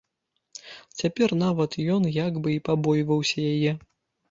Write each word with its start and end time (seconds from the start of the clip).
Цяпер 1.01 1.29
нават 1.43 1.77
ён 1.97 2.03
як 2.15 2.33
бы 2.41 2.57
і 2.57 2.65
пабойваўся 2.73 3.39
яе. 3.55 3.71